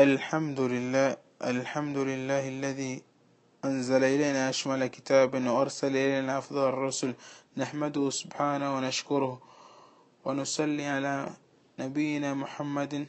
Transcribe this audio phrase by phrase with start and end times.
[0.00, 3.02] الحمد لله الحمد لله الذي
[3.64, 7.14] أنزل إلينا أشمل كتاب وأرسل إلينا أفضل الرسل.
[7.56, 9.42] نحمده سبحانه ونشكره
[10.24, 11.14] ونصلي على
[11.78, 13.06] نبينا محمد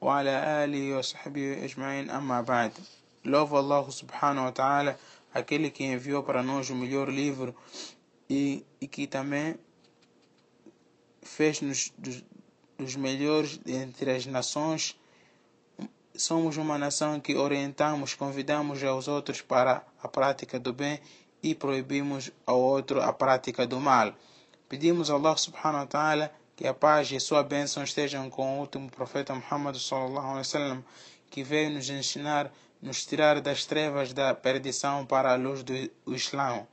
[0.00, 2.10] وعلى آله وصحبه أجمعين.
[2.10, 2.72] أما بعد
[3.24, 4.98] Louvo Allah subhanahu wa ta'ala,
[5.34, 7.54] aquele que enviou para nós o melhor livro
[8.30, 9.56] e, e que também
[11.22, 12.24] fez-nos dos,
[12.78, 14.96] dos melhores entre as nações.
[16.14, 21.00] Somos uma nação que orientamos, convidamos aos outros para a prática do bem
[21.42, 24.14] e proibimos ao outro a prática do mal.
[24.68, 28.56] Pedimos a Allah subhanahu wa ta'ala que a paz e a sua bênção estejam com
[28.56, 30.84] o último profeta Muhammad sallallahu alaihi wasallam
[31.30, 35.74] que veio nos ensinar, nos tirar das trevas da perdição para a luz do
[36.06, 36.66] Islã.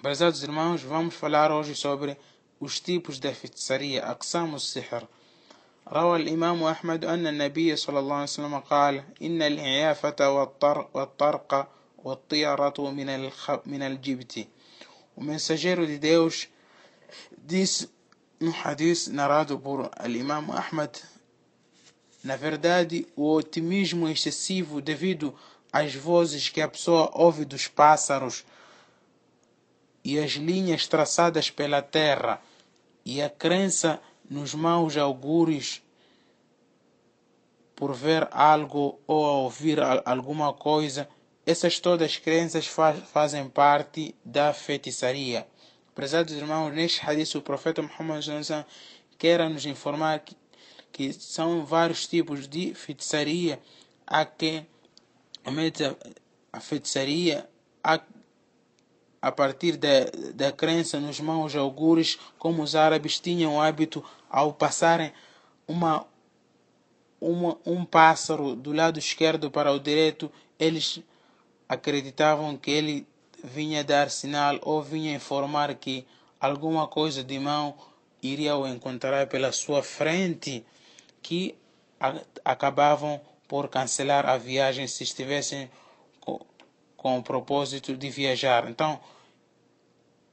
[0.00, 2.16] Prezados irmãos, vamos falar hoje sobre
[2.58, 5.06] os tipos de feitiçaria, aqsam sihr
[5.93, 10.31] روى الإمام أحمد أن النبي صلى الله عليه وسلم قال إن العيافة
[10.93, 11.67] والطرق
[12.03, 13.29] والطيرة من
[13.65, 14.47] من الجبت
[15.15, 16.47] O mensageiro de Deus
[17.37, 17.89] disse
[18.39, 20.91] no hadith narrado por Imam Ahmad
[22.23, 25.33] na verdade o otimismo excessivo devido
[25.71, 28.45] às vozes que a pessoa ouve dos pássaros
[30.03, 32.41] e as linhas traçadas pela terra
[33.03, 35.82] e a crença nos maus augúrios
[37.74, 41.08] por ver algo ou ouvir alguma coisa,
[41.44, 45.46] essas todas crenças faz, fazem parte da feitiçaria.
[45.94, 48.24] Prezados irmãos, neste hadith o profeta Muhammad
[49.18, 50.36] quer nos informar que,
[50.92, 53.60] que são vários tipos de feitiçaria.
[54.06, 54.64] Há que
[56.52, 57.48] a feitiçaria
[57.82, 58.00] há
[59.22, 64.52] a partir da, da crença nos maus augures, como os árabes tinham o hábito, ao
[64.52, 65.12] passarem
[65.66, 66.04] uma,
[67.20, 71.00] uma, um pássaro do lado esquerdo para o direito, eles
[71.68, 73.06] acreditavam que ele
[73.44, 76.04] vinha dar sinal ou vinha informar que
[76.40, 77.76] alguma coisa de mão
[78.20, 80.64] iria o encontrar pela sua frente,
[81.22, 81.54] que
[82.44, 85.70] acabavam por cancelar a viagem se estivessem
[87.02, 88.70] com o propósito de viajar.
[88.70, 89.00] Então,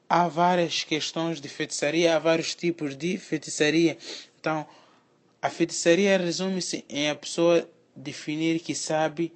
[0.09, 3.97] há várias questões de feitiçaria, há vários tipos de feitiçaria.
[4.39, 4.65] Então,
[5.41, 9.31] a feitiçaria resume-se em a pessoa definir que sabe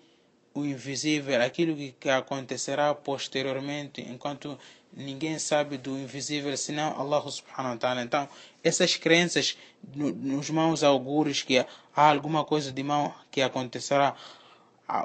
[0.53, 4.57] o invisível, aquilo que acontecerá posteriormente, enquanto
[4.95, 8.01] ninguém sabe do invisível senão Allah subhanahu wa ta'ala.
[8.03, 8.29] Então,
[8.63, 9.57] essas crenças
[9.95, 14.15] nos mãos augures que há alguma coisa de mal que acontecerá,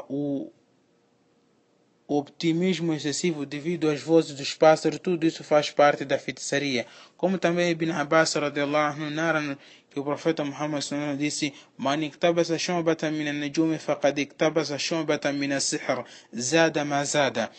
[0.09, 0.51] o,
[2.09, 6.87] o optimismo excessivo devido às vozes dos pássaros, tudo isso faz parte da feitiçaria.
[7.19, 9.59] Como também Ibn Abbas radiallahu narra
[9.91, 10.83] que o profeta Muhammad
[11.19, 16.03] disse: "Man iktabasa shu'batan min an-nujum faqad iktabasa shu'batan min as-sihr,
[16.35, 17.51] zada ma zada."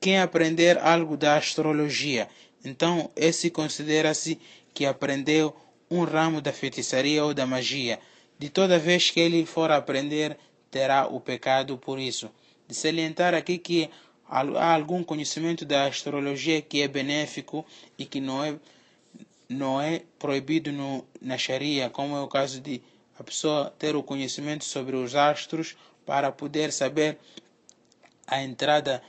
[0.00, 2.28] Quem aprender algo da astrologia,
[2.64, 4.38] então esse considera-se
[4.72, 5.56] que aprendeu
[5.90, 7.98] um ramo da feitiçaria ou da magia.
[8.38, 10.36] De toda vez que ele for aprender,
[10.70, 12.30] terá o pecado por isso
[12.66, 13.90] de salientar aqui que
[14.28, 17.64] há algum conhecimento da astrologia que é benéfico
[17.98, 18.56] e que não é,
[19.48, 22.82] não é proibido no, na Sharia, como é o caso de
[23.18, 27.18] a pessoa ter o conhecimento sobre os astros para poder saber
[28.26, 29.02] a entrada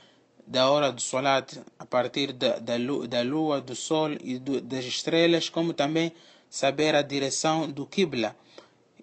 [0.46, 4.60] da hora do solat a partir da, da, lua, da lua, do sol e do,
[4.60, 6.12] das estrelas, como também
[6.48, 8.34] saber a direção do Qibla.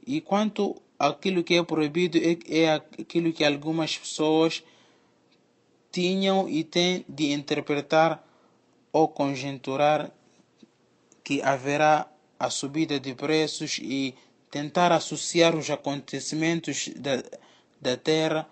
[0.07, 4.63] E quanto aquilo que é proibido é, é aquilo que algumas pessoas
[5.91, 8.23] tinham e têm de interpretar
[8.91, 10.11] ou conjecturar
[11.23, 12.07] que haverá
[12.39, 14.13] a subida de preços e
[14.51, 17.23] tentar associar os acontecimentos da,
[17.81, 18.47] da Terra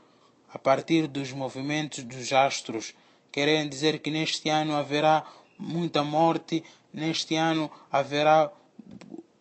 [0.54, 2.94] a partir dos movimentos dos astros.
[3.32, 5.26] Querem dizer que neste ano haverá
[5.58, 8.52] muita morte, neste ano haverá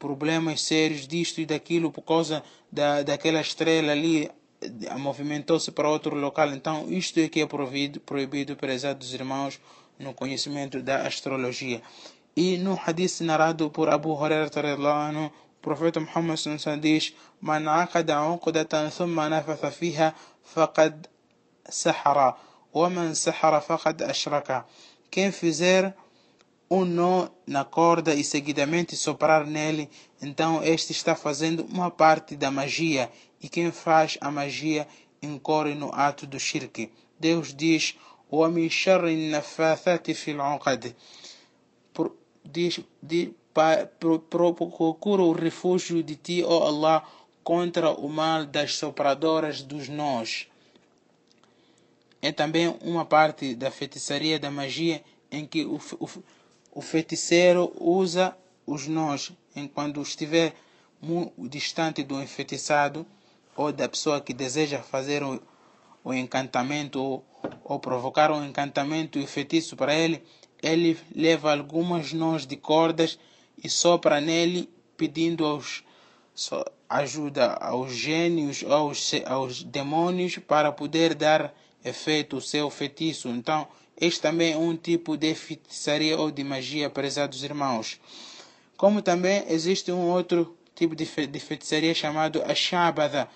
[0.03, 2.43] problemas sérios disto e daquilo por causa
[2.73, 4.29] da, daquela estrela ali
[4.99, 6.49] movimentou-se para outro local.
[6.51, 9.61] Então, isto é que é proibido, proibido prezados irmãos,
[10.01, 11.81] no conhecimento da astrologia.
[12.35, 16.41] E no hadith narrado por Abu Hurairah anhu, o profeta Muhammad
[16.81, 17.15] diz.
[25.11, 25.95] Quem fizer
[26.73, 29.91] um nó na corda e seguidamente soprar nele,
[30.23, 33.11] então este está fazendo uma parte da magia,
[33.43, 34.89] e quem faz a magia
[35.21, 36.91] incorre no ato do shirk.
[37.21, 37.95] Deus diz:
[38.31, 40.95] o شَرِّ النَّفَّاثَاتِ فِي الْعُقَدِ
[42.45, 43.31] diz, diz,
[44.31, 47.05] procura o refúgio de ti, ó oh Allah,
[47.45, 50.49] contra o mal das sopradoras dos nós.
[52.21, 56.09] É também uma parte da feitiçaria da magia em que o, o
[56.73, 58.37] o feiticeiro usa
[58.67, 60.55] os nós enquanto estiver
[61.39, 63.07] distante do enfeitiçado
[63.55, 65.41] ou da pessoa que deseja fazer o,
[66.03, 67.25] o encantamento ou,
[67.63, 70.23] ou provocar um encantamento e feitiço para ele,
[70.63, 73.19] ele leva algumas nós de cordas
[73.63, 75.85] e sopra nele pedindo aos
[76.89, 81.55] ajuda aos gênios, aos, aos demônios para poder dar
[81.85, 83.29] efeito o seu feitiço.
[83.29, 83.67] Então,
[84.03, 88.01] este também é um tipo de feitiçaria ou de magia, prezados irmãos.
[88.77, 93.29] Como também existe um outro tipo de, fe de feitiçaria chamado Ashabada,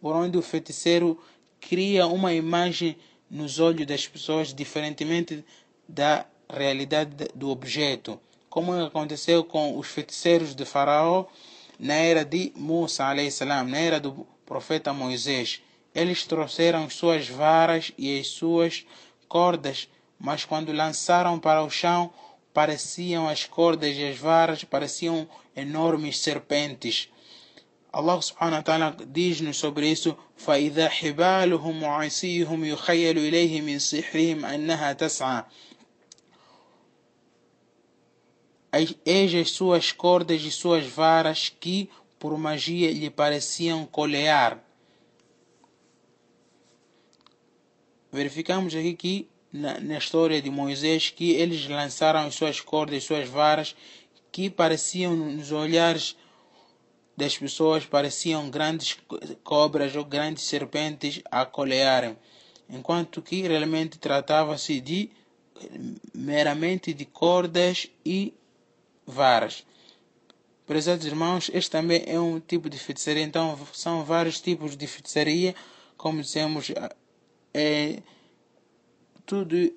[0.00, 1.18] onde o feiticeiro
[1.60, 2.96] cria uma imagem
[3.28, 5.44] nos olhos das pessoas diferentemente
[5.88, 11.26] da realidade do objeto, como aconteceu com os feiticeiros de Faraó
[11.80, 15.60] na era de Musa, salam, na era do profeta Moisés.
[15.92, 18.86] Eles trouxeram suas varas e as suas
[19.26, 19.88] cordas,
[20.21, 22.11] mas quando lançaram para o chão,
[22.53, 27.09] pareciam as cordas e as varas, pareciam enormes serpentes.
[27.91, 34.93] Allah subhanahu wa ta'ala diz-nos sobre isso فإذا حبالهم وعصيهم يخيل إليه من سحرهم أنها
[34.93, 35.43] تسعى
[39.05, 44.61] Eis as suas cordas e suas varas que, por magia, lhe pareciam colear.
[48.11, 53.06] Verificamos aqui que, na, na história de Moisés, que eles lançaram as suas cordas e
[53.06, 53.76] suas varas
[54.30, 56.16] que pareciam, nos olhares
[57.16, 58.96] das pessoas, pareciam grandes
[59.44, 62.16] cobras ou grandes serpentes a colearem,
[62.68, 65.10] enquanto que realmente tratava-se de
[66.14, 68.32] meramente de cordas e
[69.06, 69.64] varas.
[70.66, 75.54] Prezados irmãos, este também é um tipo de feitiçaria, então são vários tipos de feitiçaria,
[75.96, 76.70] como dissemos,
[77.52, 78.02] é,
[79.31, 79.73] tudo,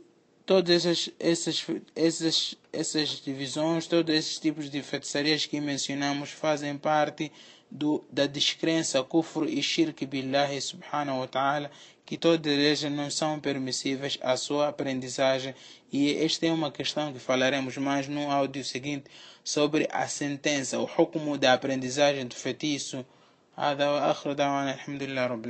[0.47, 7.31] todas essas, essas, essas, essas divisões, todos esses tipos de feitiçarias que mencionamos fazem parte
[7.71, 11.71] do, da descrença, kufr e shirk billahi subhanahu wa ta'ala,
[12.05, 15.55] que todas elas não são permissíveis à sua aprendizagem.
[15.93, 19.05] E esta é uma questão que falaremos mais no áudio seguinte
[19.45, 23.05] sobre a sentença, o hukumu da aprendizagem do feitiço.
[23.57, 25.49] هذا وآخر دعوانا الحمد لله رب العالمين